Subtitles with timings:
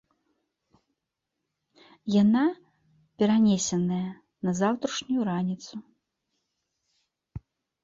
[2.21, 2.45] Яна
[3.21, 4.01] перанесеная
[4.49, 5.73] на заўтрашнюю раніцу.